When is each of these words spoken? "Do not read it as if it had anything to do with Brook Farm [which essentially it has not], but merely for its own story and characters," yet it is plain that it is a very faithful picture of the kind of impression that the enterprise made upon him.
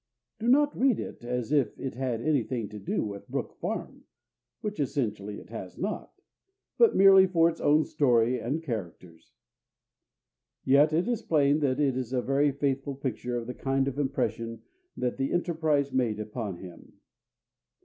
"Do 0.39 0.47
not 0.47 0.75
read 0.75 0.99
it 0.99 1.23
as 1.23 1.51
if 1.51 1.79
it 1.79 1.93
had 1.93 2.21
anything 2.21 2.67
to 2.69 2.79
do 2.79 3.03
with 3.03 3.29
Brook 3.29 3.53
Farm 3.59 4.03
[which 4.61 4.79
essentially 4.79 5.37
it 5.39 5.51
has 5.51 5.77
not], 5.77 6.11
but 6.79 6.95
merely 6.95 7.27
for 7.27 7.47
its 7.47 7.61
own 7.61 7.85
story 7.85 8.39
and 8.39 8.63
characters," 8.63 9.35
yet 10.65 10.91
it 10.91 11.07
is 11.07 11.21
plain 11.21 11.59
that 11.59 11.79
it 11.79 11.95
is 11.95 12.13
a 12.13 12.21
very 12.23 12.51
faithful 12.51 12.95
picture 12.95 13.37
of 13.37 13.45
the 13.45 13.53
kind 13.53 13.87
of 13.87 13.99
impression 13.99 14.63
that 14.97 15.17
the 15.17 15.31
enterprise 15.31 15.93
made 15.93 16.19
upon 16.19 16.57
him. 16.57 16.93